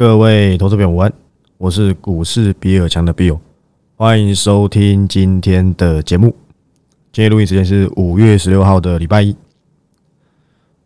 [0.00, 1.12] 各位投资朋友午安，
[1.58, 3.38] 我是股市比尔强的 Bill，
[3.96, 6.34] 欢迎收听今天的节目。
[7.12, 9.36] 今天录音时间是五月十六号的礼拜一。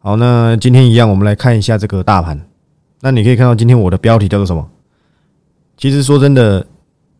[0.00, 2.44] 好，那今天一样，我们来看一下这个大盘。
[3.02, 4.68] 那你可以看到，今天我的标题叫做什么？
[5.76, 6.66] 其实说真的，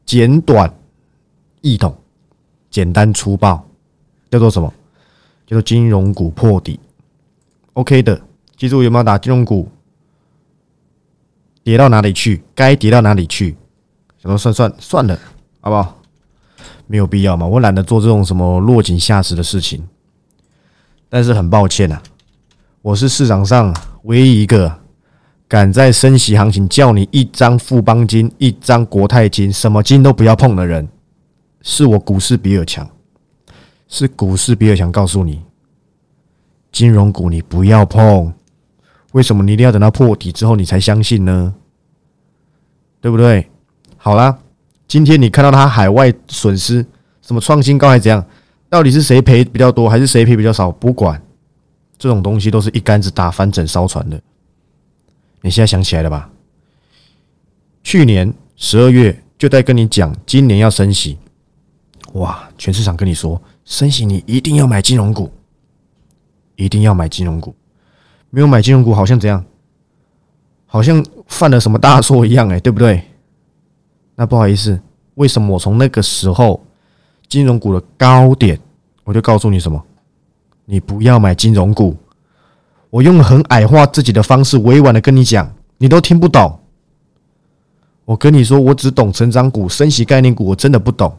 [0.05, 0.75] 简短
[1.61, 1.97] 易懂，
[2.71, 3.65] 简单粗暴，
[4.33, 4.69] 叫做什么？
[5.47, 6.81] 叫做金融股破底。
[7.75, 8.21] OK 的，
[8.57, 9.69] 记住有没有打金融股？
[11.65, 12.45] 跌到哪里去？
[12.55, 13.57] 该跌到哪里去？
[14.23, 15.19] 想说算算算了，
[15.61, 15.99] 好不好？
[16.87, 19.83] 没有必要嘛，我懒得做这种什么落井下石的事情。
[21.09, 21.99] 但是很抱歉呐，
[22.83, 24.81] 我是市场上唯一一个
[25.49, 30.87] 敢在升息行情叫你一张富邦金、一张国泰金，什么金都不要碰的人，
[31.63, 32.87] 是我股市比尔强，
[33.89, 35.43] 是股市比尔强告诉你，
[36.71, 38.33] 金融股你不要碰。
[39.15, 41.55] 为什么你一定要等到破底之后你才相信呢？
[43.01, 43.49] 对不对？
[43.97, 44.37] 好啦，
[44.89, 46.85] 今天你看到它海外损失
[47.23, 48.25] 什么创新高还是怎样？
[48.69, 50.69] 到底是谁赔比较多还是谁赔比较少？
[50.69, 51.23] 不管，
[51.97, 54.21] 这种东西都是一竿子打翻整艘船的。
[55.43, 56.29] 你现在想起来了吧？
[57.85, 61.19] 去年十二月就在跟你讲，今年要升息，
[62.15, 62.49] 哇！
[62.59, 65.31] 全市场跟你说升息，你一定要买金融股，
[66.57, 67.55] 一定要买金融股。
[68.35, 69.45] 没有买金融股，好像怎样？
[70.67, 73.01] 好像犯了什么大错一样，哎，对不对？
[74.17, 74.81] 那不好意思，
[75.15, 76.61] 为什么我从那个时候
[77.29, 78.59] 金融股的高点，
[79.05, 79.81] 我就告诉你什么？
[80.65, 81.97] 你不要买金融股。
[82.91, 85.49] 我用很矮化自己的方式，委婉的跟你讲，
[85.79, 86.59] 你都听不懂。
[88.05, 91.17] 我跟你说，我只懂成长股、升息概念股，我真的不懂。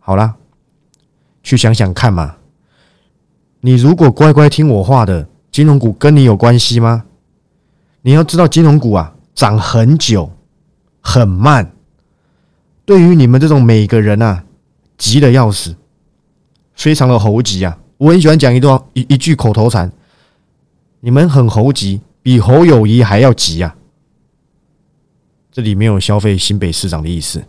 [0.00, 0.34] 好啦，
[1.44, 2.34] 去想想看嘛。
[3.64, 7.06] 你如果乖乖听我话的，金融股跟你有关系吗？
[8.02, 10.30] 你要知道，金融股啊，涨很久，
[11.00, 11.72] 很慢。
[12.84, 14.44] 对于你们这种每个人啊，
[14.98, 15.74] 急的要死，
[16.74, 17.78] 非常的猴急啊！
[17.96, 19.90] 我很喜欢讲一段一一句口头禅：
[21.00, 23.74] 你们很猴急，比侯友谊还要急啊！
[25.50, 27.42] 这里没有消费新北市长的意思，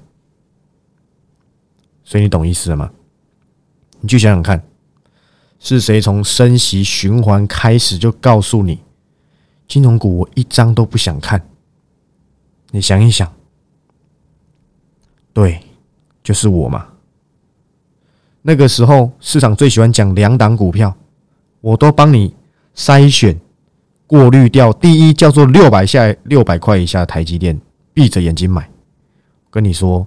[2.05, 2.89] 所以你懂意思了吗？
[3.99, 4.63] 你去想想看。
[5.67, 8.81] 是谁从升息循环开始就告诉你，
[9.67, 11.43] 金融股我一张都不想看？
[12.69, 13.33] 你想一想，
[15.33, 15.59] 对，
[16.23, 16.89] 就是我嘛。
[18.43, 20.95] 那个时候市场最喜欢讲两档股票，
[21.61, 22.35] 我都帮你
[22.75, 23.35] 筛选、
[24.05, 24.71] 过滤掉。
[24.71, 27.59] 第一叫做六百下六百块以下的台积电，
[27.91, 28.69] 闭着眼睛买。
[29.49, 30.05] 跟你说，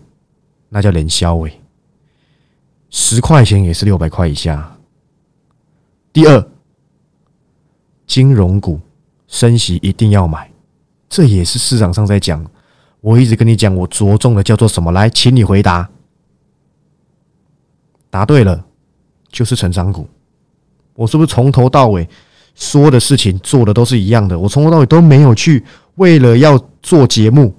[0.69, 1.61] 那叫连销伟，
[2.91, 4.78] 十块钱也是六百块以下。
[6.19, 6.45] 第二，
[8.09, 8.81] 金融股
[9.29, 10.51] 升息一定要买，
[11.09, 12.45] 这也是市场上在讲。
[13.01, 14.91] 我一直跟你讲，我着重的叫做什么？
[14.91, 15.89] 来，请你回答。
[18.11, 18.65] 答对了，
[19.31, 20.09] 就是成长股。
[20.95, 22.09] 我是不是从头到尾
[22.57, 24.37] 说的事情做的都是一样的？
[24.37, 25.65] 我从头到尾都没有去
[25.95, 27.55] 为了要做节目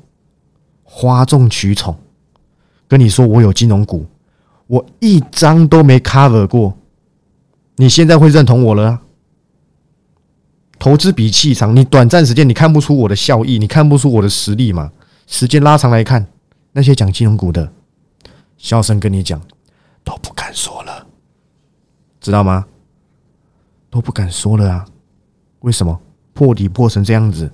[0.84, 1.98] 哗众取宠，
[2.90, 4.06] 跟你说我有金融股，
[4.68, 6.78] 我一张都没 cover 过。
[7.80, 9.00] 你现在会认同我了？
[10.78, 14.92] 投资比气长，你短暂时间你看不出我的效益，你看不出我的实力吗？
[15.28, 16.28] 时间拉长来看，
[16.74, 17.72] 那些讲金融股的，
[18.58, 19.42] 笑声跟你讲，
[20.04, 21.08] 都不敢说了，
[22.20, 22.66] 知道吗？
[23.90, 24.86] 都不敢说了啊！
[25.62, 26.02] 为什么？
[26.34, 27.50] 破底破成这样子，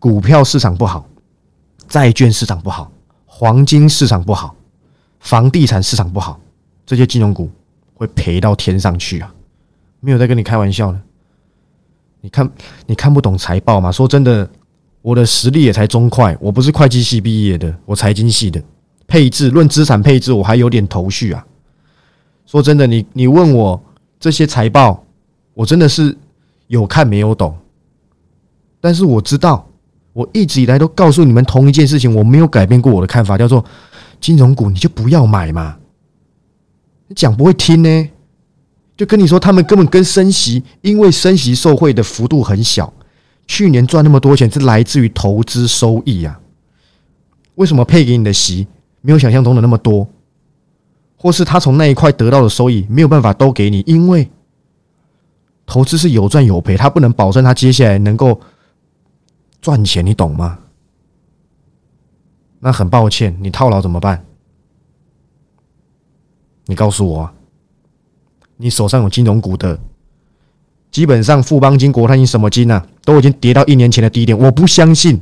[0.00, 1.08] 股票市场不好，
[1.86, 2.90] 债券市场不好，
[3.26, 4.56] 黄金市场不好，
[5.20, 6.40] 房地产市场不好，
[6.84, 7.48] 这些金融股。
[8.00, 9.30] 会赔到天上去啊！
[10.00, 10.98] 没有在跟你开玩笑的。
[12.22, 12.50] 你看，
[12.86, 13.92] 你看不懂财报吗？
[13.92, 14.48] 说真的，
[15.02, 18.62] 我的实力也才中快，我不是会计系毕业的，我财经系的。
[19.06, 21.44] 配置论资产配置，我还有点头绪啊。
[22.46, 23.78] 说真的，你你问我
[24.18, 25.04] 这些财报，
[25.52, 26.16] 我真的是
[26.68, 27.54] 有看没有懂。
[28.80, 29.68] 但是我知道，
[30.14, 33.62] 我一直以来都告诉你们同一件事情，我没有改变过我的看法，叫做
[34.18, 35.76] 金融股你就不要买嘛。
[37.14, 38.08] 讲不会听呢，
[38.96, 42.92] 就跟你说，他们根本跟升息，因为升息受贿的幅度很小。
[43.46, 46.40] 去年赚那么多钱是来自于投资收益啊，
[47.56, 48.68] 为什么配给你的息
[49.00, 50.08] 没有想象中的那么多？
[51.16, 53.82] 或是他从那一块得到的收益没有办法都给你？
[53.86, 54.30] 因为
[55.66, 58.40] 投资是有赚有赔，他不能保证他接下来能够
[59.60, 60.58] 赚钱，你懂吗？
[62.60, 64.24] 那很抱歉，你套牢怎么办？
[66.70, 67.28] 你告诉我，
[68.56, 69.76] 你手上有金融股的，
[70.92, 74.38] 基本上富邦金、国泰金什么金啊，都已经跌到一年前的低点。
[74.38, 75.20] 我不相信，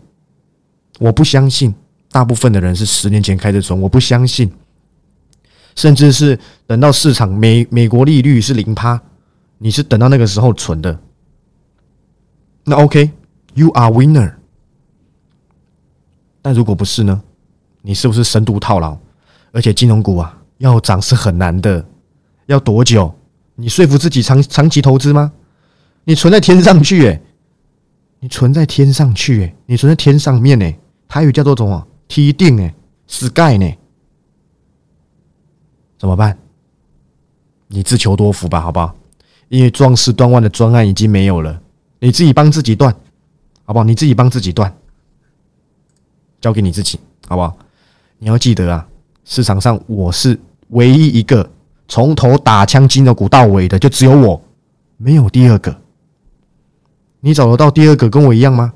[0.99, 1.75] 我不相信，
[2.11, 4.53] 大部分的人是十年前开始存，我不相信。
[5.75, 9.01] 甚至是等到市场美美国利率是零趴，
[9.57, 11.01] 你是等到那个时候存的。
[12.65, 14.35] 那 OK，You are winner。
[16.43, 17.23] 但如果不是呢？
[17.81, 18.99] 你是不是深度套牢？
[19.51, 21.85] 而且金融股啊，要涨是很难的，
[22.47, 23.13] 要多久？
[23.57, 25.33] 你说服自己长长期投资吗？
[26.05, 27.21] 你存在天上去诶，
[28.21, 30.79] 你存在天上去诶，你存在天上面诶，
[31.09, 31.87] 它有叫做什么？
[32.07, 32.75] 梯定诶
[33.07, 33.77] ，sky 呢？
[35.99, 36.39] 怎么办？
[37.67, 38.95] 你自求多福吧，好不好？
[39.49, 41.61] 因为壮士断腕的专案已经没有了，
[42.01, 42.95] 你自己帮自己断，
[43.65, 43.85] 好不好？
[43.85, 44.75] 你自己帮自己断，
[46.41, 47.57] 交给你自己，好不好？
[48.19, 48.89] 你要记得啊，
[49.25, 50.39] 市场上我是
[50.69, 51.51] 唯一一个
[51.87, 54.41] 从头打枪金融股到尾的，就只有我，
[54.97, 55.75] 没有第二个。
[57.21, 58.73] 你找得到第二个跟我一样吗？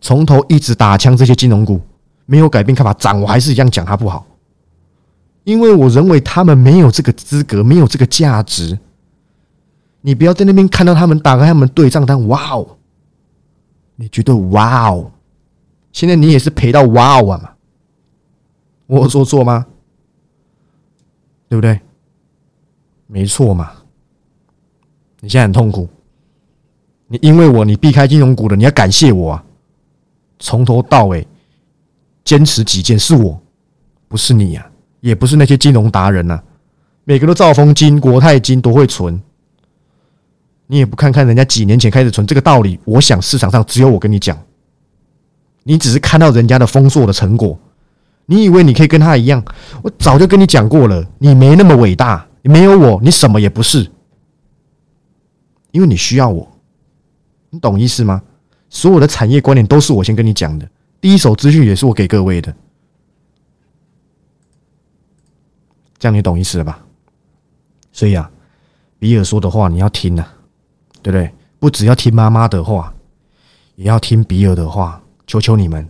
[0.00, 1.80] 从头一直打枪这些金融股，
[2.26, 4.26] 没有改变看法，涨我还是一样讲它不好。
[5.44, 8.78] 因为我认为他们没有这个资格，没有这个价值。
[10.00, 12.76] 你不要在那边看到他们打开他们对账单，哇哦！
[13.96, 15.10] 你觉得哇哦？
[15.92, 17.50] 现在你也是赔到哇哦啊嘛？
[18.86, 19.66] 我说错吗？
[21.48, 21.80] 对不对？
[23.06, 23.72] 没错嘛。
[25.20, 25.88] 你现在很痛苦，
[27.06, 29.44] 你因为我你避开金融股了，你要感谢我啊！
[30.38, 31.26] 从头到尾
[32.24, 33.40] 坚持己见是我，
[34.08, 34.70] 不是你呀。
[35.00, 36.40] 也不是那些金融达人呐，
[37.04, 39.20] 每个都兆丰金、国泰金都会存，
[40.66, 42.78] 你也不看看人家几年前开始存这个道理。
[42.84, 44.36] 我想市场上只有我跟你讲，
[45.62, 47.56] 你只是看到人家的丰硕的成果，
[48.26, 49.42] 你以为你可以跟他一样？
[49.82, 53.90] 我早就跟你讲过了，你没那么伟大，你没有我，你什么也不是，
[55.70, 56.46] 因为你需要我，
[57.50, 58.20] 你懂意思吗？
[58.68, 60.68] 所有的产业观念都是我先跟你讲的，
[61.00, 62.54] 第一手资讯也是我给各位的。
[65.98, 66.84] 这样你懂意思了吧？
[67.92, 68.30] 所以啊，
[68.98, 70.34] 比尔说的话你要听啊，
[71.00, 71.32] 对不对？
[71.58, 72.92] 不只要听妈妈的话，
[73.76, 75.00] 也要听比尔的话。
[75.26, 75.88] 求求你们，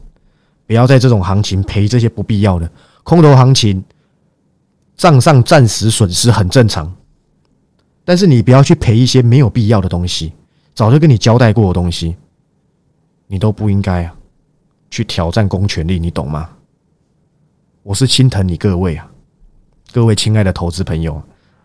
[0.66, 2.70] 不要在这种行情赔这些不必要的
[3.02, 3.84] 空头行情，
[4.96, 6.92] 账上暂时损失很正常，
[8.04, 10.32] 但是你不要去赔一些没有必要的东西。
[10.74, 12.16] 早就跟你交代过的东西，
[13.28, 14.14] 你都不应该啊
[14.90, 16.50] 去挑战公权力，你懂吗？
[17.82, 19.08] 我是心疼你各位啊。
[19.92, 21.22] 各位亲爱的投资朋友，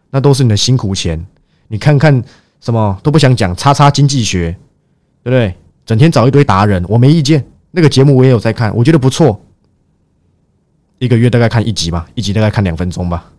[0.09, 1.25] 那都是你的辛苦钱。
[1.67, 2.23] 你看看
[2.61, 4.55] 什么都不想讲，叉叉经济学，
[5.23, 5.55] 对不对？
[5.85, 7.45] 整天找一堆达人，我没意见。
[7.71, 9.41] 那个节目我也有在看，我觉得不错。
[10.99, 13.31] 一个月大概看一集吧，一集大概看两分钟吧。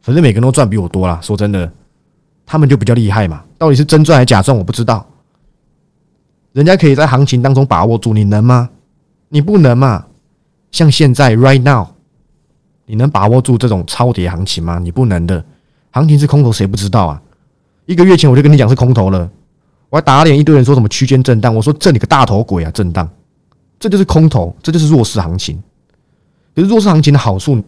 [0.00, 1.20] 反正每个人都赚比我多啦。
[1.22, 1.70] 说真的，
[2.46, 3.44] 他们就比较厉害嘛。
[3.58, 5.06] 到底是真赚还是假赚，我不知道。
[6.52, 8.70] 人家可以在行情当中把握住，你能吗？
[9.28, 10.06] 你不能嘛。
[10.70, 11.88] 像现在，right now。
[12.86, 14.78] 你能把握住这种超跌行情吗？
[14.78, 15.44] 你不能的，
[15.90, 17.20] 行情是空头，谁不知道啊？
[17.84, 19.28] 一个月前我就跟你讲是空头了，
[19.90, 22.70] 我还打脸一堆人说什么区间震荡，我说这你个大头鬼啊！
[22.70, 23.10] 震荡，
[23.78, 25.62] 这就是空头，这就是弱势行情。
[26.54, 27.62] 可是弱势行情的好处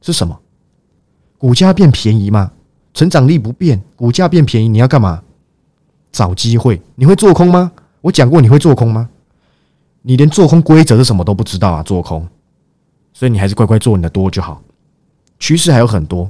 [0.00, 0.38] 是什么？
[1.38, 2.52] 股价变便宜吗？
[2.94, 5.22] 成长力不变，股价变便宜，你要干嘛？
[6.10, 6.80] 找机会？
[6.94, 7.72] 你会做空吗？
[8.00, 9.08] 我讲过你会做空吗？
[10.02, 11.82] 你连做空规则是什么都不知道啊！
[11.82, 12.28] 做空。
[13.12, 14.60] 所以你还是乖乖做你的多就好，
[15.38, 16.28] 趋势还有很多，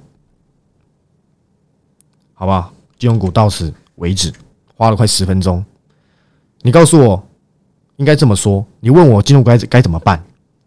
[2.34, 2.72] 好不好？
[2.98, 4.32] 金融股到此为止，
[4.76, 5.64] 花了快十分钟。
[6.60, 7.26] 你告诉我
[8.02, 10.20] 应该这么说，你问我金融该该怎么办？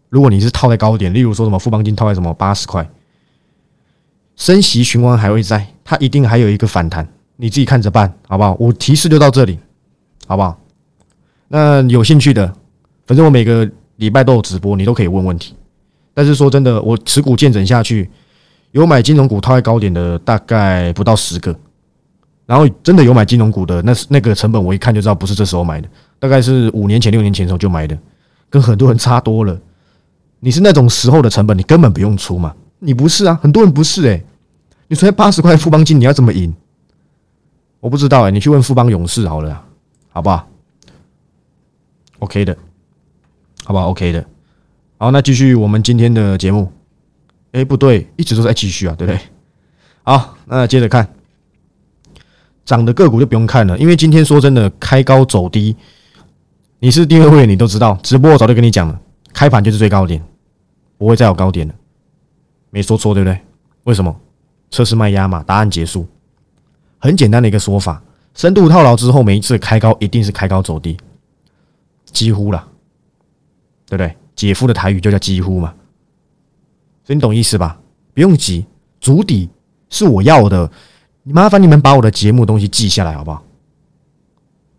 [0.08, 2.88] 如果你是套在高点，例如说什么富邦金套在什么八十块，
[4.36, 8.56] 升息循环还会在，它一定还有一个反弹，你自己看着办，好不好？
[8.58, 9.58] 我提示就到这里，
[10.26, 10.58] 好不好？
[11.48, 12.50] 那有兴趣的，
[13.06, 15.54] 反正我每个礼拜都有直播，你都可以问问题。
[16.14, 18.10] 但是说真的，我持股见整下去，
[18.70, 21.54] 有买金融股套在高点的大概不到十个，
[22.46, 27.98] 然后真的有买金融股的，那是那个成本我一看就知道不是这时候买的，大概是五年前、六年前时候就买的，
[28.48, 29.58] 跟很多人差多了。
[30.40, 32.54] 你是那种时候的成本，你根本不用出嘛？
[32.78, 34.22] 你不是啊，很多人不是哎，
[34.88, 36.54] 你存八十块富邦金，你要怎么赢？
[37.80, 39.64] 我不知道哎，你去问富邦勇士好了，
[40.10, 40.46] 好不好
[42.18, 42.56] ？OK 的，
[43.64, 44.24] 好不好？OK 的。
[44.98, 46.70] 好，那继续我们今天的节目。
[47.52, 49.20] 哎，不对，一直都在继续啊，对不对？
[50.02, 51.08] 好，那接着看，
[52.64, 55.74] 涨的个股就不用看了，因为今天说真的，开高走低。
[56.78, 59.00] 你是订阅会员，你都知道，直播我早就跟你讲了，
[59.32, 60.22] 开盘就是最高点，
[60.98, 61.74] 不会再有高点了，
[62.70, 63.40] 没说错，对不对？
[63.84, 64.14] 为什么？
[64.70, 66.06] 测试卖压嘛，答案结束。
[66.98, 68.02] 很简单的一个说法，
[68.34, 70.96] 深度套牢之后，每一次开高一定是开高走低，
[72.06, 72.68] 几乎了，
[73.86, 74.14] 对不对？
[74.34, 75.72] 姐夫的台语就叫几乎嘛，
[77.04, 77.80] 所以你懂意思吧？
[78.12, 78.66] 不用急，
[79.00, 79.48] 足底
[79.88, 80.70] 是我要的，
[81.22, 83.42] 你麻烦你们把我的节目东西记下来好不好？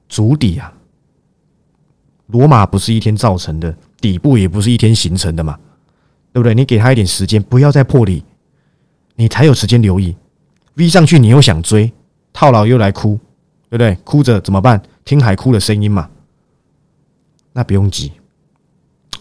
[0.08, 0.72] 足底啊，
[2.28, 5.58] 罗马不是一天造成的，底部也不是一天形成的嘛，
[6.32, 6.56] 对不对？
[6.56, 8.24] 你给他一点时间，不要再破底，
[9.16, 10.16] 你才有时间留意。
[10.76, 11.92] V 上去你又想追，
[12.32, 13.20] 套牢又来哭。
[13.70, 13.96] 对不对？
[14.06, 14.82] 哭着怎么办？
[15.04, 16.10] 听海哭的声音嘛。
[17.52, 18.14] 那不用急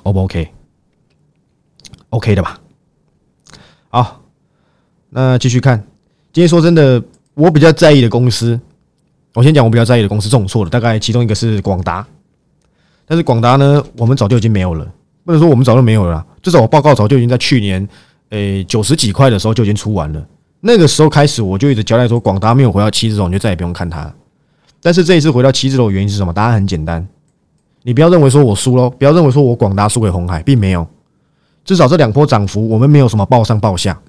[0.05, 2.61] ，O 不 OK？OK 的吧。
[3.89, 4.23] 好，
[5.11, 5.85] 那继续看。
[6.33, 7.03] 今天说真的，
[7.35, 8.61] 我比较在意的公司，
[9.35, 12.07] 我先讲我比较在意的公司，重挫的大概其中一个是广达。
[13.07, 14.87] 但是广达呢，我们早就已经没有了。
[15.25, 17.89] 不能说我们早就没有了，至少我报告早就已经在去年，
[18.31, 20.25] 诶九十几块的时候就已经出完了。
[20.61, 24.13] 那个时候开始，我就一直交代说，广达没有回到七字头，你就再也不用看它。
[24.81, 26.33] 但是这一次回到七字头的原因是什么？
[26.33, 27.07] 答案很简单，
[27.83, 30.87] 你不要认为说我输喽，不要认为说我广达输给红海，并没有，
[31.65, 34.01] 至少这两波涨幅我们没有什么报上报下。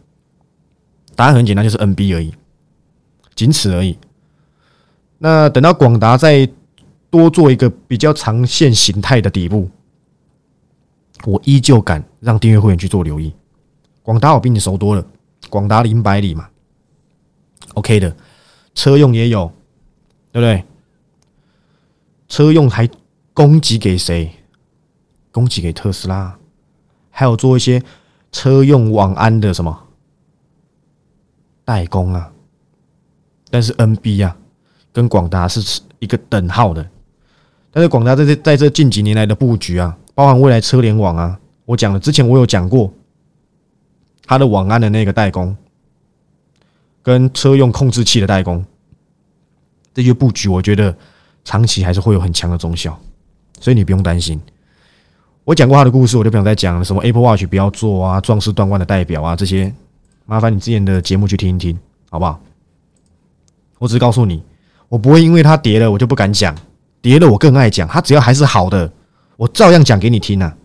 [1.16, 2.32] 答案很简单，就是 NB 而已，
[3.34, 3.98] 仅此而已。
[5.18, 6.48] 那等到广达在
[7.10, 9.70] 多做一个比较长线形态的底部，
[11.26, 13.34] 我依旧敢让订阅会员去做留意。
[14.04, 15.06] 广达我比你熟多了，
[15.50, 16.50] 广达零百里嘛
[17.74, 18.16] ，OK 的，
[18.74, 19.52] 车用也有。
[20.30, 20.64] 对不对？
[22.28, 22.88] 车用还
[23.34, 24.30] 供给给谁？
[25.32, 26.38] 供给给特斯拉，
[27.10, 27.82] 还有做一些
[28.32, 29.88] 车用网安的什么
[31.66, 32.32] 代工啊？
[33.50, 34.38] 但是 NB 啊，
[34.92, 36.88] 跟广达是一个等号的。
[37.78, 42.92] 但是广达在这在这近几年来的布局啊，包含未来车联网啊，我讲了之前我有讲过，
[44.26, 45.56] 它的网安的那个代工，
[47.04, 48.66] 跟车用控制器的代工。
[49.94, 50.98] 这些布局，我觉得
[51.46, 53.00] 长期还是会有很强的中效，
[53.60, 54.42] 所以你不用担心。
[55.44, 56.84] 我讲过他的故事，我就不想再讲了。
[56.84, 59.72] 什么 Apple Watch 不要做啊，壮士断腕的代表啊，这些
[60.26, 61.78] 麻烦你之前的节目去听一听，
[62.10, 62.42] 好不好？
[63.78, 64.42] 我只是告诉你，
[64.90, 66.56] 我不会因为它跌了，我就不敢讲；
[67.02, 67.88] 跌了，我更爱讲。
[67.88, 68.92] 它只要还是好的，
[69.36, 70.56] 我照样讲给你听啊。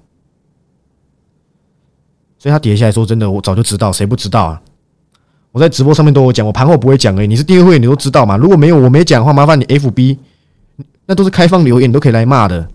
[2.39, 4.63] 所以它跌下来说真的，我早就知道，谁不知道啊？
[5.53, 7.27] 我在直播上面都有讲，我盘后不会讲诶。
[7.27, 8.37] 你是订阅会，你都知道嘛？
[8.37, 10.19] 如果没有我没讲的话，麻烦你 FB，
[11.07, 12.67] 那都是开放留言，你都可以来骂的，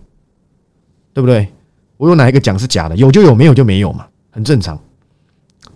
[1.12, 1.48] 对不对？
[1.96, 2.96] 我有哪一个讲是假的？
[2.96, 4.78] 有就有，没有就没有嘛，很正常，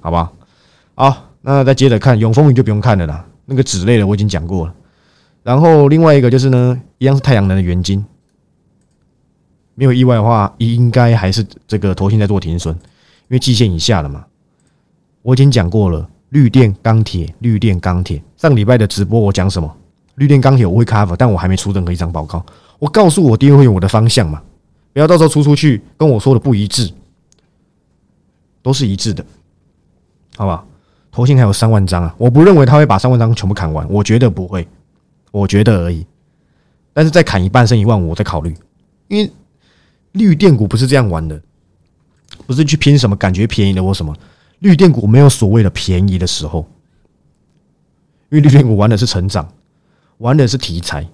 [0.00, 0.32] 好吧？
[0.94, 4.74] 好，那再接着看永丰你就不用看了啦，那个纸类的我已经讲过了。
[5.42, 8.04] 然后另外一个就是呢，一样是太阳能的原金，
[9.74, 12.80] 没有意外的话，应该还是这个头先在做停损，因
[13.30, 14.24] 为季线以下了嘛。
[15.22, 16.08] 我已经讲过了。
[16.30, 18.22] 绿电钢铁，绿电钢铁。
[18.38, 19.70] 上礼拜的直播我讲什么？
[20.14, 22.42] 绿电钢铁我会 cover，但我还没出任何一张报告。
[22.78, 24.42] 我告诉我第二会员我的方向嘛，
[24.94, 26.90] 不要到时候出出去跟我说的不一致，
[28.62, 29.22] 都是一致的，
[30.36, 30.64] 好吧？
[31.10, 34.66] 头信还有三万张啊，我不认为他会把三万张全部砍完，我觉得不会，
[35.32, 36.06] 我觉得而已。
[36.92, 38.54] 但是再砍一半剩一万五，我再考虑，
[39.08, 39.32] 因为
[40.12, 41.42] 绿电股不是这样玩的，
[42.46, 44.14] 不是去拼什么感觉便宜的或什么。
[44.58, 46.68] 绿电股没有所谓的便宜的时候，
[48.28, 49.52] 因为绿电股玩的是成长，
[50.18, 51.08] 玩的是题材，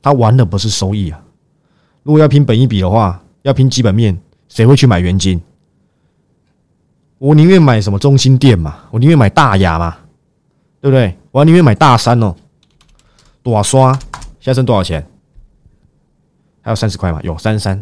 [0.00, 1.20] 它玩的不是收益啊。
[2.04, 4.16] 如果要拼本一比的话，要拼基本面，
[4.48, 5.40] 谁会去买元金？
[7.18, 9.96] 我宁愿买什么中心店嘛，我宁愿买大雅嘛，
[10.80, 11.16] 对不对？
[11.32, 12.36] 我宁愿买大山哦。
[13.44, 13.92] 多刷
[14.40, 15.06] 现在剩多少钱？
[16.62, 17.20] 还有三十块嘛？
[17.22, 17.80] 有三三，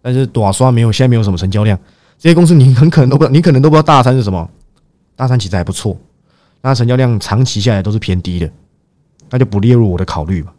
[0.00, 1.76] 但是多刷没有，现在没有什么成交量。
[2.18, 4.48] 这些公司你很可能都不知道，你可能都不知道大三是什么。
[5.16, 5.96] 大三其实还不错，
[6.60, 8.50] 那成交量长期下来都是偏低的，
[9.30, 10.54] 那就不列入我的考虑吧。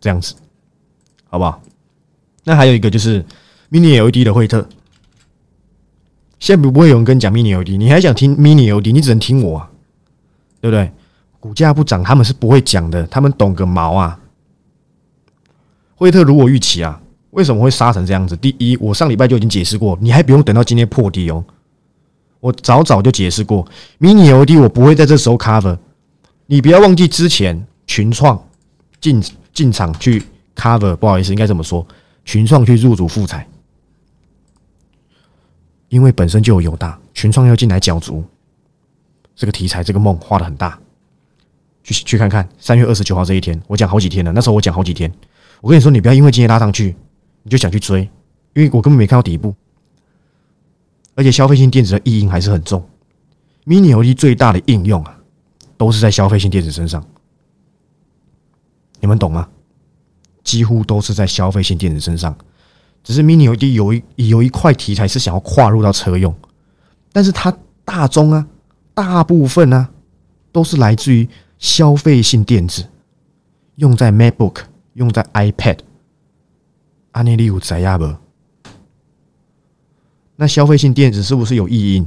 [0.00, 0.34] 这样子，
[1.28, 1.60] 好不好？
[2.44, 3.24] 那还有一个就是
[3.70, 4.66] Mini LED 的惠特，
[6.38, 9.70] 现在不不会有人跟你讲 Mini LED，你还想听 Mini LED，你只能听我，啊，
[10.60, 10.92] 对不对？
[11.40, 14.18] 股价不涨，他们是不会讲的，他们懂个毛啊！
[15.94, 17.00] 惠特如果预期啊。
[17.32, 18.34] 为什么会杀成这样子？
[18.34, 21.44] 第一，我上礼拜就已经解释过，你还不用等到今天破底哦。
[22.40, 23.68] 我早早就解释过
[24.00, 25.78] ，mini LED 我不会在这时候 cover。
[26.46, 28.42] 你不要忘记之前群创
[28.98, 30.24] 进进场去
[30.56, 31.86] cover，不好意思，应该这么说，
[32.24, 33.46] 群创去入主富彩，
[35.90, 38.24] 因为本身就有有大，群创要进来角逐，
[39.36, 40.78] 这个题材这个梦画的很大。
[41.92, 45.12] 去去看看三月二十九号这一天，我讲好几天了，那时候我讲好几天，
[45.60, 46.94] 我跟你说，你不要因为今天拉上去。
[47.44, 48.02] 你就想去追，
[48.52, 49.54] 因为我根本没看到底部，
[51.14, 52.84] 而且消费性电子的意义还是很重。
[53.64, 55.18] Mini LED 最大的应用啊，
[55.78, 57.02] 都是在消费性电子身上。
[59.00, 59.48] 你们懂吗？
[60.44, 62.36] 几乎都是在消费性电子身上，
[63.02, 66.34] 只是 Mini LED 有一有一块题材是想要跨入到车用，
[67.12, 68.46] 但是它大中啊，
[68.92, 69.88] 大部分呢
[70.52, 71.26] 都是来自于
[71.58, 72.88] 消费性电子，
[73.76, 74.62] 用在 MacBook，
[74.94, 75.78] 用在 iPad，
[77.12, 78.14] 安内利有在亚不？
[80.36, 82.06] 那消费性电子是不是有意义？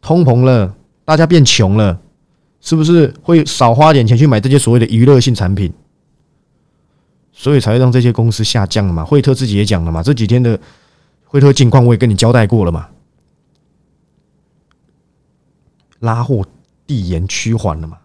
[0.00, 0.74] 通膨了，
[1.04, 2.00] 大家变穷了，
[2.60, 5.72] 是不是会少花点钱去买这些所谓的娱乐性产品？
[7.32, 9.04] 所以才会让这些公司下降了嘛？
[9.04, 10.58] 惠特自己也讲了嘛，这几天的
[11.24, 12.88] 惠特近况我也跟你交代过了嘛，
[16.00, 16.46] 拉货
[16.90, 17.96] 递延趋缓了嘛，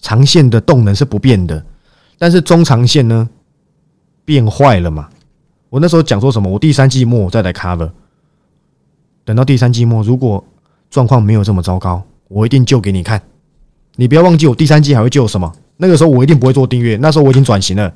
[0.00, 1.64] 长线的动能是不变的，
[2.18, 3.30] 但是中长线呢
[4.24, 5.08] 变坏了嘛？
[5.68, 6.50] 我那时候讲说什么？
[6.50, 7.92] 我第三季末再来 cover，
[9.24, 10.44] 等到第三季末如果
[10.90, 13.22] 状况没有这么糟糕，我一定救给你看。
[13.94, 15.54] 你不要忘记，我第三季还会救什么？
[15.76, 17.94] 那个时候我一定不会做订阅，那时候我已经转型了，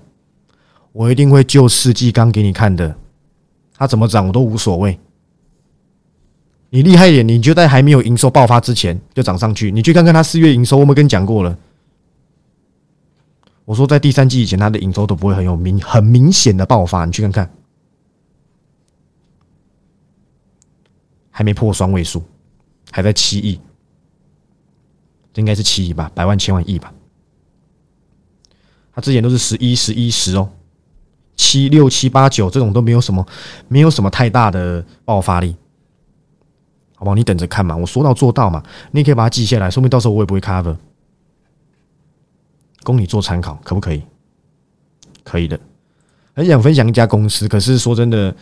[0.92, 2.94] 我一定会救世纪刚给你看的。
[3.76, 4.96] 它怎么涨我都无所谓。
[6.70, 9.70] 你厉害一点，你就在还没有营收爆发之前就涨上去。
[9.70, 11.56] 你去看看它四月营收，我们跟你讲过了。
[13.64, 17.04] 我说在第三季以前，它的营收都不会很有明很明显的爆发。
[17.04, 17.50] 你去看看。
[21.30, 22.24] 还没破双位数，
[22.90, 23.60] 还在七亿，
[25.34, 26.90] 应该是七亿吧，百万千万亿吧。
[28.94, 30.50] 他之前都是十一十一十哦，
[31.36, 33.26] 七六七八九这种都没有什么，
[33.68, 35.54] 没有什么太大的爆发力，
[36.96, 37.14] 好不好？
[37.14, 40.76] 你等着看嘛，我说到做到嘛，你可以把它记下来，说明到时候我也不会 cover，
[42.82, 44.02] 供你做参考，可不可以？
[45.22, 45.58] 可以的。
[46.34, 48.34] 很想分享一家公司，可是说真的，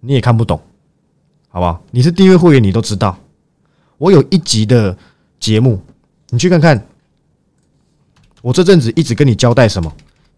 [0.00, 0.60] 你也看不懂。
[1.48, 1.82] 好不好？
[1.90, 3.16] 你是订阅会员，你都知道。
[3.96, 4.96] 我有一集的
[5.40, 5.80] 节目，
[6.28, 6.86] 你去看看。
[8.42, 9.90] 我这阵子一直跟你交代什么？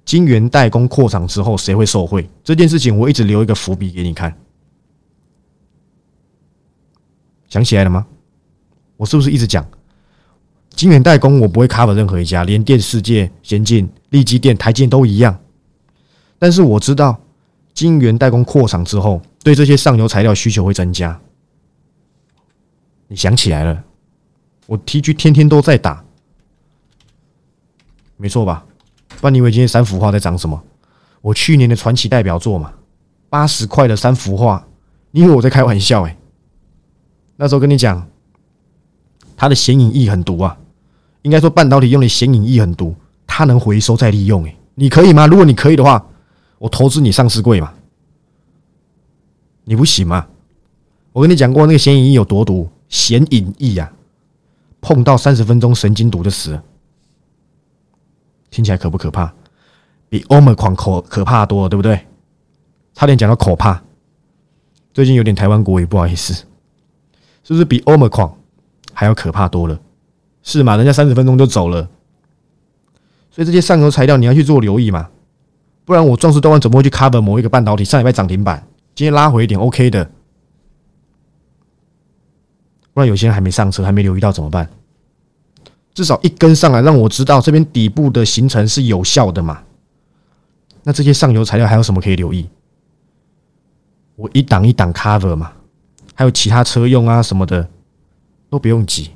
[0.04, 4.32] 金源代工扩厂之后，谁会受贿这件事情，我一直留一个伏笔给你看。
[7.48, 8.06] 想起来了吗？
[8.96, 9.66] 我是不是一直讲
[10.70, 11.40] 金源代工？
[11.40, 15.38] 我不会 cover 任何一家，连电世界、先进、立基电、台积都一样。
[16.38, 17.20] 但是我知道
[17.74, 19.20] 金源代工扩厂之后。
[19.44, 21.18] 对这些上游材料需求会增加，
[23.06, 23.82] 你想起来了？
[24.66, 26.04] 我 TG 天天都在打，
[28.18, 28.66] 没错吧？
[29.20, 30.62] 不然你以为今天三幅画在涨什么？
[31.22, 32.74] 我去年的传奇代表作嘛，
[33.30, 34.66] 八十块的三幅画，
[35.12, 36.02] 你以为我在开玩笑？
[36.02, 36.14] 哎，
[37.40, 38.04] 那时候跟你讲，
[39.36, 40.58] 它的显影液很毒啊，
[41.22, 42.96] 应该说半导体用的显影液很毒，
[43.28, 44.44] 它能回收再利用。
[44.44, 45.28] 哎，你可以吗？
[45.28, 46.04] 如果你可以的话，
[46.58, 47.72] 我投资你上市柜嘛。
[49.62, 50.26] 你不行吗？
[51.12, 53.92] 我跟你讲过那个显影液有多毒，显影液呀，
[54.80, 56.64] 碰到三十分钟神经毒就死了。
[58.50, 59.32] 听起来可不可怕？
[60.08, 62.04] 比欧美狂可可怕多了，对不对？
[62.94, 63.80] 差点讲到可怕。
[64.92, 66.44] 最近有点台湾国语，不好意思，
[67.48, 68.36] 是不是比欧美矿
[68.92, 69.80] 还要可怕多了？
[70.42, 70.76] 是嘛？
[70.76, 71.88] 人家三十分钟就走了，
[73.30, 75.08] 所以这些上游材料你要去做留意嘛，
[75.86, 78.68] 不然我壮士断腕怎么会去 cover 某一个半导体上礼拜涨停板？
[78.94, 80.04] 今天拉回一点，OK 的。
[82.92, 84.68] 不然有些人还没上车，还没留意到怎么办？
[85.94, 89.62] 至少一根上来，让我知道这边底部的形成是有效的嘛？
[90.82, 92.46] 那这些上游材料还有什么可以留意？
[94.16, 95.52] 我一档一档 cover 嘛，
[96.18, 97.68] 还有其他车用啊什么的
[98.50, 99.12] 都不用急。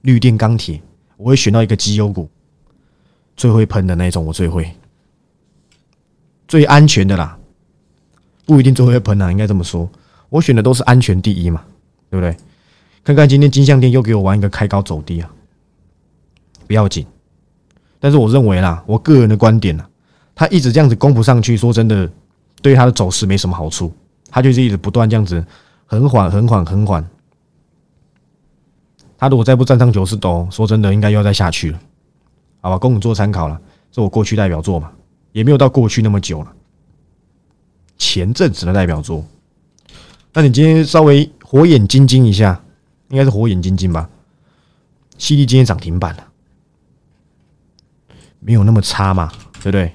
[0.00, 0.80] 绿电钢铁，
[1.18, 2.30] 我会选到一个绩优股，
[3.36, 4.74] 最会喷的那种，我最会，
[6.48, 7.38] 最安全的啦。
[8.46, 9.86] 不一定最后会喷啊，应该这么说。
[10.30, 11.62] 我选的都是安全第一嘛，
[12.08, 12.34] 对不对？
[13.04, 15.30] 看看今天金项店又给我玩一个开高走低啊，
[16.66, 17.06] 不要紧。
[18.00, 19.84] 但是我认为啦，我个人的观点呢，
[20.34, 22.10] 它一直这样子攻不上去，说真的，
[22.62, 23.92] 对它的走势没什么好处。
[24.30, 25.44] 它就是一直不断这样子
[25.92, 27.06] 很缓、很缓、很缓。
[29.18, 31.78] 他如果再不站上九十斗，说真的，应该又要再下去了。
[32.62, 34.90] 好吧，供你做参考了，是我过去代表作嘛，
[35.32, 36.50] 也没有到过去那么久了。
[37.98, 39.22] 前阵子的代表作，
[40.32, 42.64] 那你今天稍微火眼金睛一下，
[43.10, 44.08] 应该是火眼金睛吧？
[45.18, 46.24] 犀利今天涨停板了，
[48.40, 49.30] 没有那么差嘛，
[49.62, 49.92] 对不对？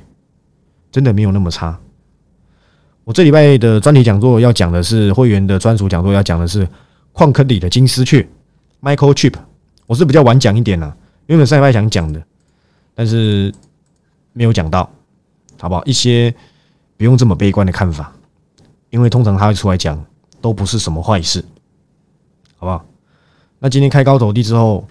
[0.92, 1.80] 真的没有那么差。
[3.08, 6.68] 我这礼拜的专题讲座要讲的是会员的专属讲座，要讲的是
[7.14, 8.28] 矿坑里的金丝雀
[8.82, 9.34] （Michael Chip）。
[9.86, 10.94] 我是比较晚讲一点了，
[11.28, 12.22] 原本上礼拜想讲的，
[12.94, 13.54] 但是
[14.34, 14.92] 没有讲到，
[15.58, 15.86] 好不好？
[15.86, 16.36] 一些。
[16.98, 18.12] 不用这么悲观的看法，
[18.90, 20.04] 因为通常他会出来讲，
[20.42, 21.46] 都不是什么坏事，
[22.58, 22.84] 好不好？
[23.60, 24.88] 那今天开高走低之后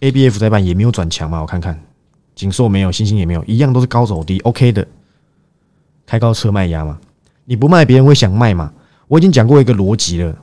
[0.00, 1.80] ，A B F 在办也没有转强嘛，我看看，
[2.34, 4.84] 锦硕没有，星星也没有，一样都是高走低，OK 的，
[6.06, 6.98] 开高车卖压嘛，
[7.44, 8.72] 你不卖别人会想卖嘛？
[9.08, 10.34] 我已经讲过一个逻辑了，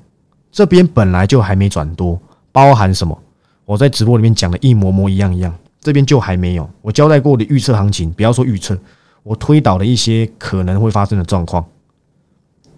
[0.51, 2.19] 这边本来就还没转多，
[2.51, 3.17] 包含什么？
[3.65, 6.69] 我在直播里面讲的一模模一样一样，这边就还没有。
[6.81, 8.77] 我交代过的预测行情，不要说预测，
[9.23, 11.65] 我推导了一些可能会发生的状况，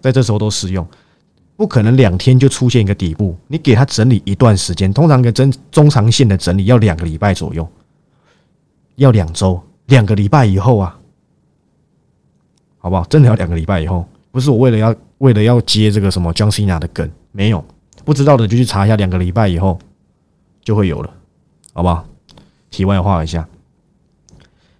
[0.00, 0.86] 在这时候都适用。
[1.56, 7.66] 不可能两天就出现一个底部，你给它整理一段时间，通常一个中中长线的整理要两个礼拜左右，
[8.96, 10.98] 要两周，两个礼拜以后啊，
[12.86, 13.04] 好不好？
[13.06, 17.64] 真的要两个礼拜以后，不是我为了要为了要接这个什么江西娜的梗，没有，
[18.04, 19.76] 不知道的就去查一下，两个礼拜以后
[20.62, 21.12] 就会有了，
[21.72, 22.06] 好不好？
[22.70, 23.44] 题外话一下，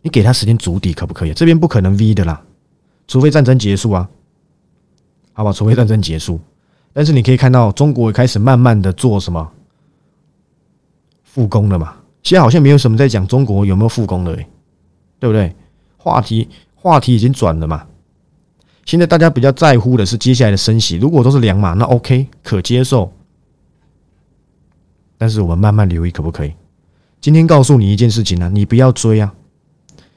[0.02, 1.34] 你给他时间筑底可不可以？
[1.34, 2.40] 这边不可能 V 的啦，
[3.08, 4.08] 除非战争结束啊，
[5.32, 5.50] 好吧？
[5.50, 6.38] 除非战争结束。
[6.92, 9.50] 但是你可以看到，中国也开始慢慢的做什么
[11.24, 11.96] 复工了嘛？
[12.22, 14.46] 现在好像没有什么在讲中国有没有复工了，诶，
[15.18, 15.52] 对不对？
[15.96, 17.84] 话题话题已经转了嘛。
[18.86, 23.12] 现在大家比较在乎的是接下来的升息，如果都是两码，那 OK 可接受。
[25.18, 26.54] 但是我们慢慢留意可不可以？
[27.20, 29.34] 今天告诉你一件事情呢，你不要追啊。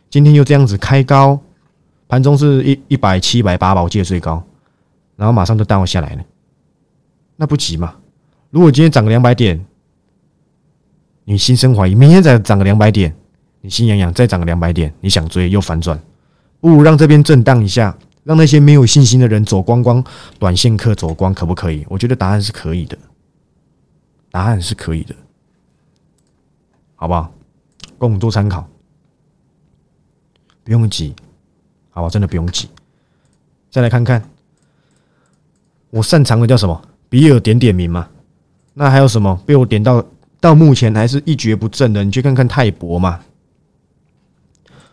[0.10, 1.40] 今天又这样子开高，
[2.08, 4.44] 盘中是一一百七百八吧，我记得最高，
[5.16, 6.22] 然后马上就淡下来了。
[7.38, 7.96] 那不急嘛？
[8.52, 9.66] 如果今天涨个两百点，
[11.24, 13.16] 你心生怀疑；明天再涨个两百点，
[13.62, 16.00] 你心痒痒；再涨个两百点，你想追又反转，
[16.60, 20.04] 不如让这边震荡一下，让那些没有信心的人走光光，
[20.38, 21.86] 短线客走光，可不可以？
[21.90, 22.98] 我觉得答案是可以的，
[24.32, 25.16] 答案是可以的，
[26.96, 27.34] 好不好？
[27.98, 28.68] 供做参考，
[30.64, 31.14] 不用急，
[31.90, 32.10] 好吧？
[32.10, 32.70] 真的不用急。
[33.72, 34.24] 再来看看，
[35.90, 36.82] 我擅长的叫什么？
[37.10, 38.08] 比尔点点名嘛，
[38.74, 40.06] 那还有什么被我点到
[40.40, 42.04] 到目前还是一蹶不振的？
[42.04, 43.20] 你去看看泰博嘛。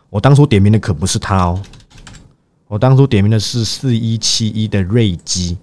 [0.08, 1.62] 我当初点名的可不是他哦，
[2.68, 5.56] 我当初点名的是四一七一的瑞基，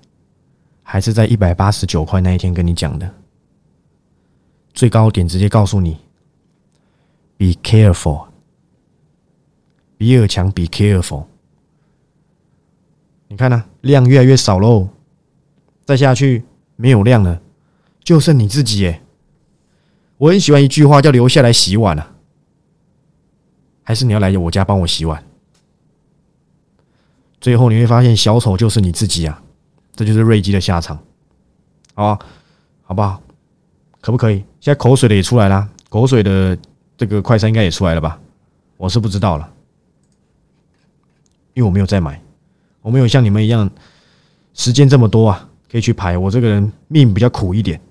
[0.82, 3.13] 还是在一百八十九块那一天跟你讲的
[4.74, 5.98] 最高点，直接告诉你
[7.38, 8.28] ，Be careful，
[9.98, 11.26] 比尔强，Be careful。
[13.28, 14.89] 你看呢，量越来越少喽。
[15.86, 16.46] 再下去
[16.78, 17.42] 没有量了，
[18.02, 19.02] 就剩你自己耶。
[20.18, 22.16] 我很喜欢一句话，叫“留下来洗碗”啊，
[23.84, 25.22] 还是你要来我家帮我洗碗？
[27.43, 29.43] 最后你会发现，小丑就是你自己啊！
[29.97, 30.97] 这就是瑞基的下场，
[31.93, 32.25] 好吧？
[32.84, 33.21] 好不好？
[33.99, 34.38] 可不可以？
[34.62, 36.58] 现在口水的也出来啦，口水的
[36.95, 38.17] 这个快餐应该也出来了吧？
[38.77, 39.51] 我是不知道了，
[41.53, 42.21] 因为我没有再买，
[42.82, 43.69] 我没有像你们一样
[44.53, 45.49] 时间这么多啊。
[45.69, 47.82] 可以去排，我这个人命比较苦一点，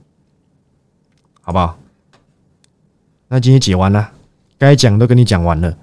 [1.42, 1.78] 好不好？
[3.28, 4.12] 那今天解完了，
[4.56, 5.76] 该讲都跟你讲完了。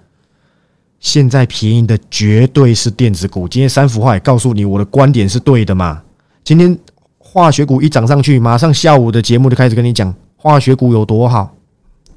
[1.00, 3.48] 现在便宜的绝对是电子股。
[3.48, 6.02] 今天三幅画也告诉你，我的观点是对的嘛？
[6.44, 6.78] 今天
[7.18, 11.56] 化学股一涨上去，马上下午的节目就开始跟你讲化学股有多好。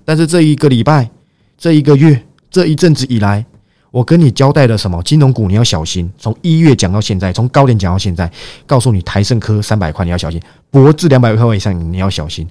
[0.05, 1.11] 但是这一个礼拜、
[1.57, 3.45] 这一个月、这一阵子以来，
[3.93, 5.01] 我跟你交代了什么？
[5.05, 6.11] 金融股你要小心。
[6.19, 8.31] 从一月讲到现在，从高点讲到现在，
[8.67, 10.41] 告诉你台盛科三百块你要小心，
[10.71, 12.49] 博智两百块以上你要小心，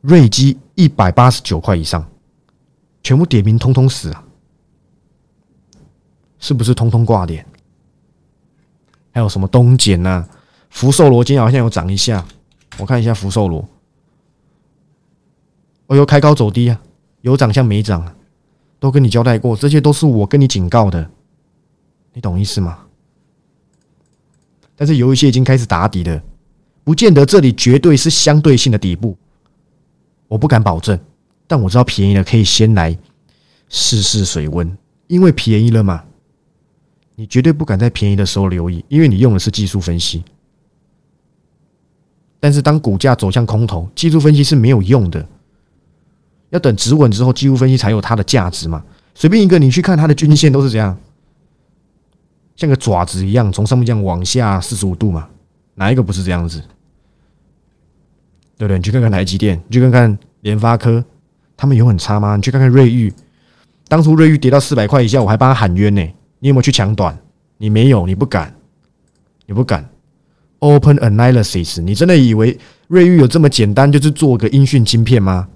[0.00, 2.02] 瑞基一百八十九块以上，
[3.02, 4.24] 全部点名通通死啊！
[6.42, 7.46] 是不是通通挂点？
[9.12, 10.26] 还有什么东碱呐？
[10.68, 12.26] 福寿螺今天好像有涨一下，
[12.78, 13.66] 我看一下福寿螺，
[15.86, 16.80] 哦呦，开高走低啊，
[17.20, 18.14] 有涨像没涨。
[18.80, 21.08] 都跟你交代过，这些都是我跟你警告的，
[22.14, 22.80] 你懂意思吗？
[24.74, 26.20] 但是有一些已经开始打底的，
[26.82, 29.16] 不见得这里绝对是相对性的底部，
[30.26, 30.98] 我不敢保证，
[31.46, 32.98] 但我知道便宜了可以先来
[33.68, 34.76] 试试水温，
[35.06, 36.02] 因为便宜了嘛，
[37.22, 40.24] 你绝对不敢在便宜的时候留意，因为你用的是技术分析。
[42.40, 45.24] 但是当股价走向空头，技术分析是没有用的。
[46.50, 48.82] 要等止稳之后，技术分析才有它的价值嘛？
[49.14, 50.98] 随便一个你去看它的均线都是这样，
[52.56, 55.28] 像个爪子一样从上面这样往下四十五度嘛？
[55.76, 56.60] 哪一个不是这样子？
[58.58, 58.78] 对不对？
[58.78, 61.04] 你去看看台积电，你去看看联发科，
[61.56, 62.34] 他们有很差吗？
[62.34, 63.12] 你去看看瑞昱，
[63.86, 66.04] 当初瑞昱跌到四百块以下，我还帮他喊冤呢。
[66.42, 67.16] 你有没有去抢短？
[67.56, 68.52] 你没有，你不敢，
[69.46, 69.88] 你不敢。
[70.58, 75.48] Open Analysis，你真的以为瑞昱有这么简单，就是做个音讯晶片吗？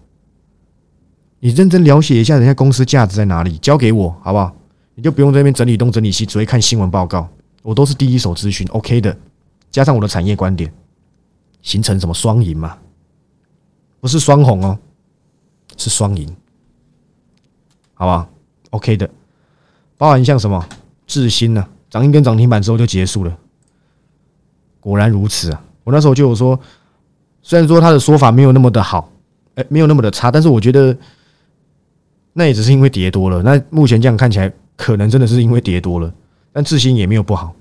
[1.40, 4.54] 你认真了解一下人家公司价值在哪里，交给我好不好？
[4.94, 7.28] 你就不用在那边整理东整理西，只会看新闻报告。
[7.62, 9.18] 我都是第一手资讯，OK 的，
[9.72, 10.72] 加上我的产业观点，
[11.62, 12.78] 形成什么双赢嘛？
[13.98, 14.78] 不是双红哦，
[15.76, 16.28] 是双赢，
[17.94, 18.28] 好不好
[18.70, 19.10] ？OK 的，
[19.96, 20.64] 包含像什么
[21.06, 21.66] 智新呢？
[21.88, 23.38] 涨一根涨停板之后就结束了，
[24.80, 25.62] 果然如此啊！
[25.84, 26.58] 我那时候就有说，
[27.42, 29.10] 虽然说他的说法没有那么的好，
[29.54, 30.94] 哎，没有那么的差，但是我觉得
[32.32, 33.40] 那也只是因为跌多了。
[33.42, 36.12] 那目前这样看起来，可能真的是因为跌多了，
[36.52, 37.54] 但智新也没有不好。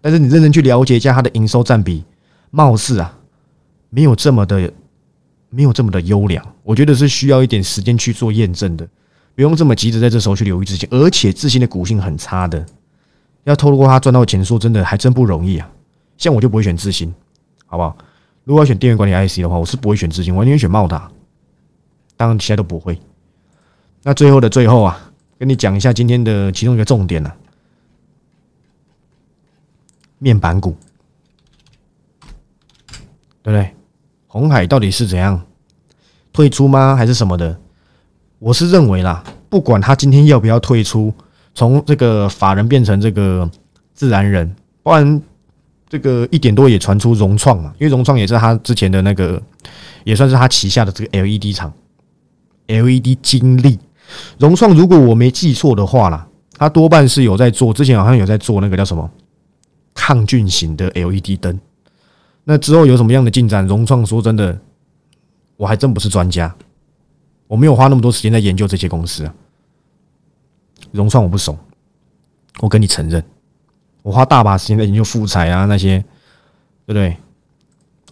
[0.00, 2.04] 但是你认真去了解一下它的营收占比，
[2.50, 3.18] 貌似啊，
[3.90, 4.72] 没有这么的，
[5.50, 6.44] 没有这么的优良。
[6.62, 8.88] 我觉得是需要一点时间去做验证的，
[9.34, 10.86] 不用这么急着在这时候去留意自己。
[10.90, 12.64] 而且自信的股性很差的，
[13.44, 15.70] 要透过它赚到钱，说真的还真不容易啊。
[16.16, 17.12] 像我就不会选自信，
[17.66, 17.96] 好不好？
[18.44, 21.10] 如果要选电源管理 IC 的话，我是不会选自信，我宁愿选茂达。
[22.16, 23.00] 当然其他都不会。
[24.02, 27.32] 那最后的最后啊，跟你讲一下今天的其中一个重点呢。
[30.18, 30.76] 面板股，
[33.42, 33.74] 对不对？
[34.28, 35.44] 红海到底是怎样
[36.32, 36.94] 退出吗？
[36.96, 37.60] 还是什么的？
[38.42, 41.14] 我是认为啦，不管他今天要不要退出，
[41.54, 43.48] 从这个法人变成这个
[43.94, 44.52] 自然人，
[44.82, 45.22] 不然
[45.88, 49.40] 这个一点多也传出融创嘛，因为融创也是他之前的那个，
[50.02, 51.72] 也算是他旗下的这个 LED 厂
[52.66, 53.78] ，LED 精力。
[54.38, 56.26] 融创如果我没记错的话啦，
[56.58, 59.08] 他多半是有在做，之前好像有在做那个叫什么？
[59.94, 61.60] 抗菌型的 LED 灯，
[62.42, 63.64] 那之后有什么样的进展？
[63.68, 64.58] 融创说真的，
[65.56, 66.52] 我还真不是专家，
[67.52, 69.34] 我没有花那么多时间在研究这些公司啊。
[70.90, 71.54] 融创我不熟，
[72.60, 73.22] 我跟你承认，
[74.02, 75.98] 我花大把时间在研究富彩啊那些，
[76.86, 77.14] 对不对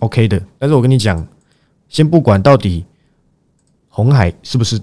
[0.00, 1.26] ？OK 的，但是我跟你讲，
[1.88, 2.84] 先不管到底
[3.88, 4.78] 红海是不是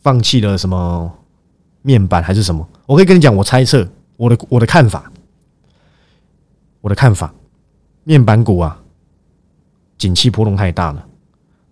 [0.00, 1.08] 放弃了什么
[1.82, 5.12] 面板还是什么，我可以跟你讲，我猜测我的我的看法。
[6.80, 7.32] 我的看法，
[8.02, 8.82] 面板股啊，
[9.96, 11.07] 景气波动太大了。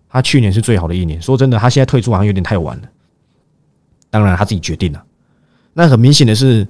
[0.09, 2.83] 他去年是最好的一年，说真的，他现在退出好像有点太晚了。
[4.09, 5.03] 当然他自己决定了。
[5.73, 6.67] 那很明显的是，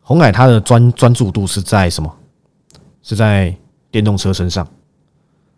[0.00, 2.14] 红海他的专专注度是在什么？
[3.02, 3.54] 是在
[3.90, 4.66] 电动车身上。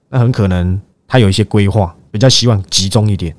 [0.08, 3.34] 那很可能他有一些规划，比较希望集中一点，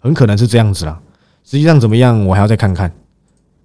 [0.00, 1.00] 很可能是这样子啦。
[1.44, 2.92] 实际上怎么样，我还要再看看。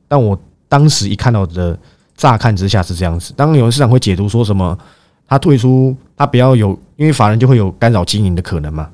[0.07, 1.77] 但我当时一看到的。
[2.19, 4.77] 乍看之下是这样子，当然有人市场会解读说什么，
[5.25, 8.89] 他退出，他不要有，因为法人就会有干扰经营的可能嘛，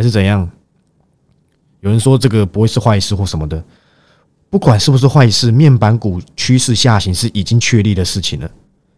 [0.00, 0.50] 还是怎样？
[1.80, 3.62] 有人说这个不会是坏事或什么的，
[4.48, 8.50] 不管是不是坏事，面板股趋势下行是已经确立的事情了。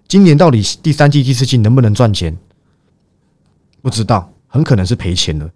[0.07, 2.39] 今年到底第三季、第四季能不能赚钱，
[3.81, 5.51] 不知道，很可能是赔钱了，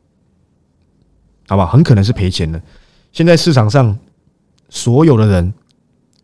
[1.46, 1.64] 好吧？
[1.64, 2.60] 很可能是赔钱了。
[3.12, 3.96] 现在市场上
[4.68, 5.54] 所有的人，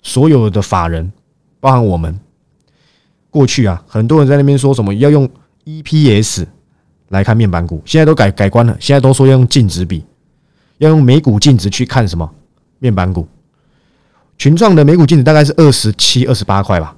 [0.02, 1.12] 所有的法人。
[1.60, 2.18] 包含我们
[3.30, 5.30] 过去啊，很多人在那边说什么要用
[5.64, 6.44] EPS
[7.12, 10.04] 来看面板股，现在都改改观了，现在都说要用净值比，
[10.78, 12.28] 要用每股净值去看什么
[12.78, 13.26] 面板股。
[14.36, 16.96] 群创的每股净值大概是二十七、二十八块吧，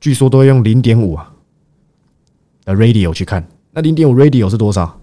[0.00, 1.32] 据说都要用零点五啊
[2.64, 5.00] 的 Radio 去看，那零点五 Radio 是多少？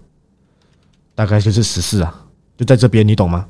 [1.14, 3.46] 大概就是十四啊，就在这边，你懂吗？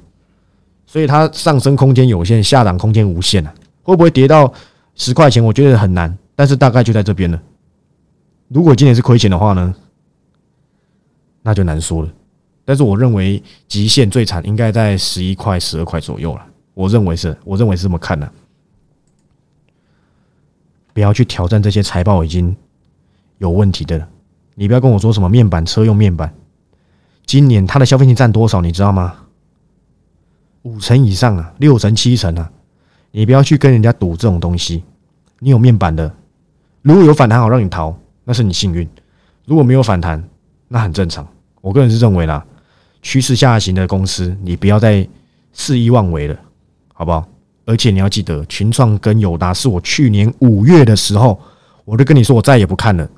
[0.87, 4.53] 所以它上升空间有限，下档空间无限啊，会不会跌到？
[4.99, 7.39] 十块钱我觉得很难，但是大概就在这边了。
[8.49, 9.75] 如果今年是亏钱的话呢，
[11.47, 12.13] 那就难说了。
[12.65, 16.45] 但是我认为极限最惨应该在十一块、十二块左右了。
[16.75, 18.29] 我认为是，我认为是这么看的。
[20.93, 22.57] 不要去挑战这些财报已经
[23.39, 24.09] 有问题的了。
[24.57, 26.35] 你不要跟我说什么面板车用面板，
[27.25, 28.61] 今年它的消费性占多少？
[28.61, 29.15] 你知道吗？
[30.63, 32.51] 五成以上啊，六成、七成啊。
[33.13, 34.83] 你不要去跟人家赌这种东西。
[35.39, 36.13] 你有面板的，
[36.83, 38.85] 如果有反弹好让你逃，那是你幸运；
[39.45, 40.29] 如果没有反弹，
[40.67, 41.25] 那很正常。
[41.67, 42.45] 我个人是认为啦，
[43.03, 45.05] 趋势下行的公司，你不要再
[45.53, 46.37] 肆意妄为了，
[46.95, 47.27] 好不好？
[47.65, 51.37] 而且你要记得，群创跟友达是我去年五月的时候，
[51.85, 53.11] 我就跟你说，我再也不看了。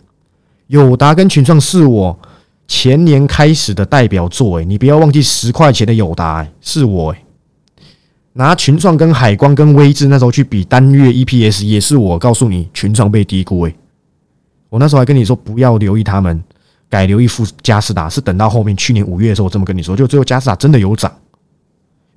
[0.69, 2.19] 友达跟群创是我
[2.67, 7.19] 前年开始的代表作，诶，你不要忘记十块钱的友达，是我诶。
[8.33, 13.75] 拿群创跟海光跟威智那时候去比单月 EPS，也是我告诉你群创被低估诶。
[14.71, 16.43] 我那时候还跟你说不要留意他们，
[16.88, 18.09] 改留意副加斯达。
[18.09, 21.11] 是等到后面去年五月的时候，我这么跟你说，就最后加斯达真的有涨，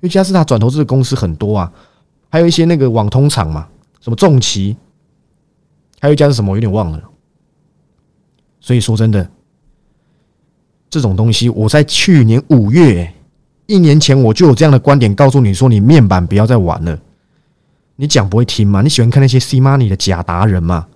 [0.02, 1.72] 为加斯达转投资的公司很多啊，
[2.30, 3.68] 还有一些那个网通厂嘛，
[4.00, 4.76] 什么重旗，
[6.00, 7.02] 还有一家是什么，我有点忘了。
[8.60, 9.28] 所以说真的，
[10.90, 13.12] 这种东西我在去年五月。
[13.66, 16.98] 一年前我就有这样的观点，告诉你说你面板不要再玩了。
[17.96, 18.82] 你讲不会听吗？
[18.82, 20.88] 你喜欢看那些 C money 的假达人吗？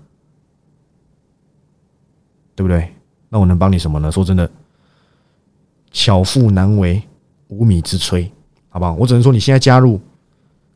[2.55, 2.93] 对不对？
[3.29, 4.11] 那我能帮你什么呢？
[4.11, 4.51] 说真的，
[5.91, 7.03] 巧妇难为
[7.49, 8.31] 无米之炊，
[8.69, 8.95] 好不好？
[8.95, 10.01] 我只能说，你现在加入，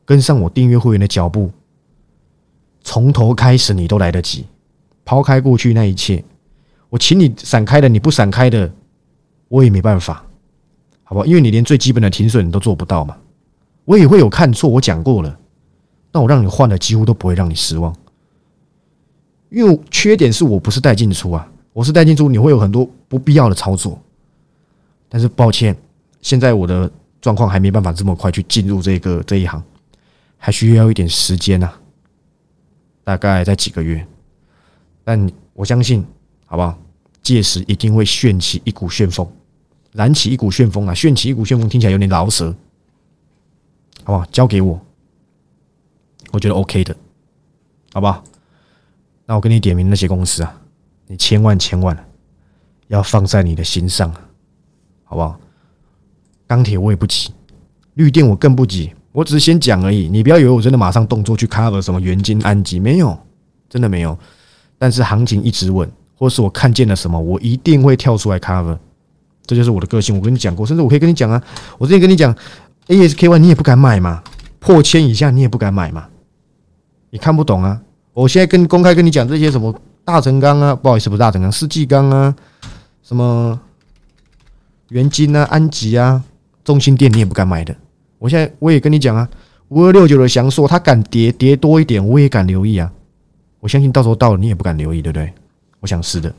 [0.05, 1.51] 跟上我订阅会员的脚步，
[2.83, 4.47] 从头开始你都来得及。
[5.05, 6.25] 抛开过去那一切，
[6.89, 8.73] 我请你闪开的，你不闪开的，
[9.49, 10.25] 我也没办法，
[11.03, 11.27] 好不好？
[11.27, 13.17] 因为你连最基本的停损你都做不到嘛。
[13.85, 15.37] 我也会有看错，我讲过了，
[16.13, 17.93] 但我让你换的几乎都不会让你失望。
[19.49, 23.99] 因为缺点是我不是带进出啊，我是带进出，你会有很多不必要的操作。
[25.09, 25.75] 但是抱歉，
[26.21, 29.65] 现在我的状况还没办法这么快去进入这个这一行，
[30.37, 31.73] 还需要一点时间呐，
[33.03, 34.07] 大概在几个月。
[35.05, 36.05] 但我相信，
[36.45, 36.79] 好不好？
[37.23, 39.27] 届时一定会旋起一股旋风，
[39.93, 40.93] 燃起一股旋风啊！
[40.93, 42.55] 旋起一股旋风听起来有点老舌，
[44.05, 44.27] 好不好？
[44.27, 44.79] 交给我，
[46.31, 46.95] 我觉得 OK 的，
[47.95, 48.23] 好不好？
[49.25, 50.60] 那我跟你点名那些公司啊，
[51.11, 51.97] 你千万千万
[52.87, 54.15] 要放在你的心上。
[55.03, 55.37] 好不好？
[56.47, 57.31] 钢铁我也不急，
[57.95, 60.09] 绿电我更不急，我只是先讲而已。
[60.09, 63.19] 你不要以为我真的马上动作去 cover 什么元金安吉，没有，
[63.69, 64.17] 真的没有。
[64.79, 68.79] 但是行情一直稳，或是我看见了什么，我一定会跳出来 cover。
[69.45, 70.15] 这就是我的个性。
[70.15, 71.43] 我跟你讲过，甚至我可以跟你讲啊，
[71.77, 72.33] 我之前跟你讲
[72.87, 74.23] ，ASKY 你也不敢买嘛，
[74.61, 76.09] 破千以下你也不敢买嘛，
[77.11, 77.83] 你看不懂啊。
[78.13, 79.75] 我现在跟公开跟你讲这些什么
[80.11, 82.35] 大成钢啊，不好意思，不是大成钢，世纪钢啊，
[83.03, 83.61] 什么。
[84.89, 86.21] 元金啊，安吉啊，
[86.65, 87.73] 中心店你也不敢买的。
[88.19, 89.29] 我现在我也跟你讲啊，
[89.69, 92.91] 五二六九的翔硕，它敢跌跌多一点，我也敢留意啊。
[93.61, 95.33] 我相信到时候到了，你也不敢留意，对不对？
[95.79, 96.35] 我想是的。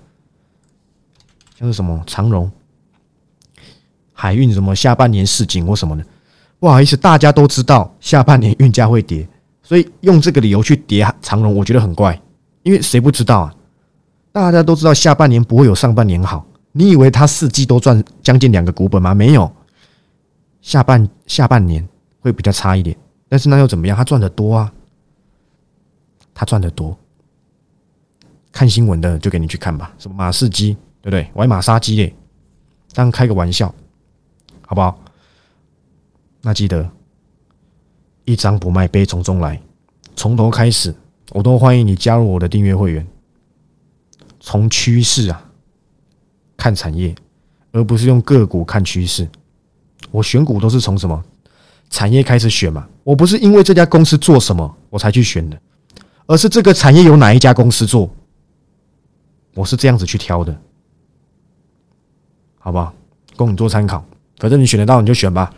[1.57, 2.51] 像是什么长荣、
[4.11, 6.03] 海运什么下半年市井或什么的，
[6.59, 9.25] 不好意思，大家都知道下半年运价会跌，
[9.63, 12.21] 所以用这个理由去跌长荣，我觉得很怪，
[12.63, 13.55] 因为谁不知道啊？
[14.31, 16.45] 大家都知道下半年不会有上半年好。
[16.71, 19.13] 你以为他四季都赚将近两个股本吗？
[19.13, 19.51] 没有，
[20.61, 21.85] 下半下半年
[22.21, 22.95] 会比较差一点，
[23.27, 23.97] 但是那又怎么样？
[23.97, 24.71] 他赚的多啊，
[26.33, 26.97] 他赚的多。
[28.53, 31.29] 看新闻的就给你去看吧，什么马士基，对不对？
[31.33, 32.15] 玩马杀鸡嘞，
[32.93, 33.73] 当开个玩笑，
[34.65, 34.97] 好不好？
[36.41, 36.89] 那记得
[38.23, 39.61] 一张不卖，悲从中来，
[40.15, 40.93] 从头开始，
[41.31, 43.07] 我都欢迎你加入我的订阅会员，
[44.41, 45.47] 从趋势啊。
[46.57, 47.15] 看产业，
[47.71, 49.27] 而不是用个股看趋势。
[50.11, 51.23] 我选股都是从什么
[51.89, 52.87] 产业开始选嘛？
[53.03, 55.59] 我不是因为这家公司做什么我才去选的，
[56.27, 58.07] 而是这个产业有哪一家公司做，
[59.55, 60.55] 我是这样子去挑的，
[62.59, 62.93] 好不好？
[63.35, 64.05] 供你做参考。
[64.37, 65.51] 反正你选得到你就选吧，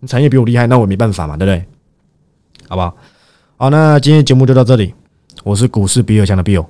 [0.00, 1.64] 你产业比我厉害，那我没办法嘛，对不对？
[2.68, 2.96] 好不好？
[3.56, 4.92] 好，那今天节目就到这里。
[5.44, 6.66] 我是股市比尔强的 Bill，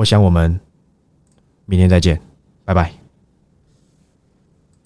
[0.00, 0.58] 我想我们
[1.66, 2.20] 明天再见。
[2.64, 2.99] 拜拜。